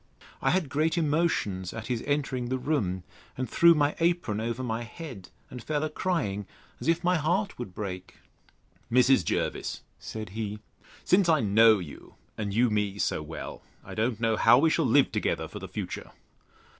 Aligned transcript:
I 0.41 0.49
had 0.49 0.67
great 0.67 0.97
emotions 0.97 1.73
at 1.75 1.85
his 1.85 2.01
entering 2.07 2.49
the 2.49 2.57
room, 2.57 3.03
and 3.37 3.47
threw 3.47 3.75
my 3.75 3.95
apron 3.99 4.39
over 4.41 4.63
my 4.63 4.81
head, 4.81 5.29
and 5.51 5.61
fell 5.61 5.83
a 5.83 5.91
crying, 5.91 6.47
as 6.79 6.87
if 6.87 7.03
my 7.03 7.17
heart 7.17 7.59
would 7.59 7.75
break. 7.75 8.15
Mrs. 8.91 9.23
Jervis, 9.23 9.83
said 9.99 10.29
he, 10.29 10.57
since 11.03 11.29
I 11.29 11.41
know 11.41 11.77
you, 11.77 12.15
and 12.35 12.51
you 12.51 12.71
me 12.71 12.97
so 12.97 13.21
well, 13.21 13.61
I 13.85 13.93
don't 13.93 14.19
know 14.19 14.37
how 14.37 14.57
we 14.57 14.71
shall 14.71 14.85
live 14.87 15.11
together 15.11 15.47
for 15.47 15.59
the 15.59 15.67
future. 15.69 16.09